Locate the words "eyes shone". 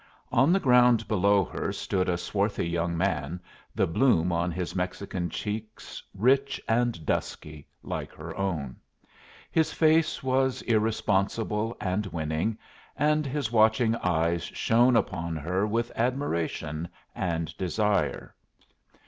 13.97-14.95